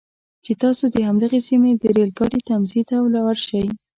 چې 0.43 0.51
تاسو 0.63 0.83
د 0.93 0.97
همدغې 1.07 1.39
سیمې 1.49 1.71
د 1.81 1.83
ریل 1.95 2.11
ګاډي 2.17 2.39
تمځي 2.49 2.81
ته 2.89 2.95
ورشئ. 3.25 3.65